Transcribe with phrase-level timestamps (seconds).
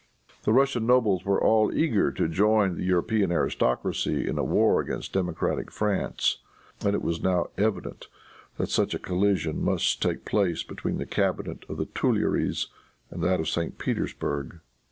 [0.45, 5.13] The Russian nobles were all eager to join the European aristocracy in a war against
[5.13, 6.39] democratic France,
[6.83, 8.07] and it was now evident
[8.57, 12.69] that soon a collision must take place between the cabinet of the Tuileries
[13.11, 13.77] and that of St.
[13.77, 14.61] Petersburg.